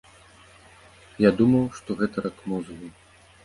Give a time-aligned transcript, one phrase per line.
[1.25, 2.95] Я думаў, што гэта рак мозгу.